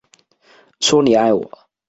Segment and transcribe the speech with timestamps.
[0.79, 1.67] 说你爱我